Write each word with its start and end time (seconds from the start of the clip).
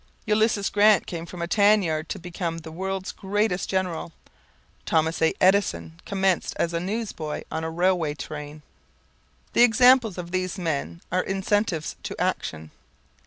Ulysses 0.25 0.69
Grant 0.69 1.05
came 1.05 1.27
from 1.27 1.43
a 1.43 1.47
tanyard 1.47 2.09
to 2.09 2.17
become 2.17 2.57
the 2.57 2.71
world's 2.71 3.11
greatest 3.11 3.69
general. 3.69 4.13
Thomas 4.83 5.21
A. 5.21 5.31
Edison 5.39 5.99
commenced 6.07 6.55
as 6.57 6.73
a 6.73 6.79
newsboy 6.79 7.43
on 7.51 7.63
a 7.63 7.69
railway 7.69 8.15
train. 8.15 8.63
The 9.53 9.61
examples 9.61 10.17
of 10.17 10.31
these 10.31 10.57
men 10.57 11.01
are 11.11 11.21
incentives 11.21 11.97
to 12.01 12.19
action. 12.19 12.71